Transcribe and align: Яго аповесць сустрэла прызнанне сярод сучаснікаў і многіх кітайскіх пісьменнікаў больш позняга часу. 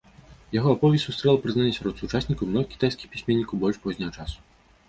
Яго 0.59 0.71
аповесць 0.77 1.05
сустрэла 1.07 1.41
прызнанне 1.43 1.75
сярод 1.77 2.01
сучаснікаў 2.05 2.43
і 2.49 2.49
многіх 2.55 2.73
кітайскіх 2.73 3.07
пісьменнікаў 3.15 3.63
больш 3.67 3.81
позняга 3.85 4.11
часу. 4.19 4.39